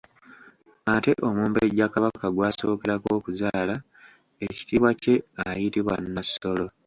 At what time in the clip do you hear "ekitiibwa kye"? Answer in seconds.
4.45-5.13